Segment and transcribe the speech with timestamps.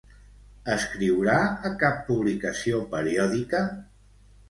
[0.75, 1.35] Escriurà
[1.71, 3.67] a cap publicació periòdica?